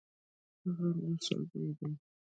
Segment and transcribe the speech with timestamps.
[0.63, 1.91] هغه نرښځی دی.